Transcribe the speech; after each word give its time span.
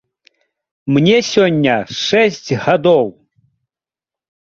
Мне 0.93 1.17
сёння 1.33 1.75
шэсць 2.05 2.49
гадоў! 2.63 3.05